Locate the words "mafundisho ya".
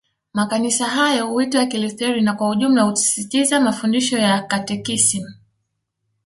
3.61-4.41